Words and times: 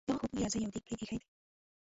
د 0.07 0.07
غوښو 0.07 0.25
بوی 0.29 0.39
راځي 0.43 0.59
او 0.65 0.71
دېګ 0.73 0.83
پرې 0.85 0.95
ایښی 1.01 1.17
دی. 1.19 1.27